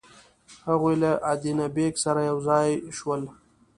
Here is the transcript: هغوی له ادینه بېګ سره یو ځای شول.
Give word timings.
هغوی 0.67 0.95
له 1.03 1.11
ادینه 1.31 1.65
بېګ 1.75 1.93
سره 2.05 2.21
یو 2.29 2.37
ځای 2.47 2.69
شول. 2.97 3.23